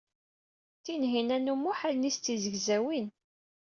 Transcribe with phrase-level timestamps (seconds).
[0.83, 3.07] Tinhinan u Muḥ allen-is d tizegzawin.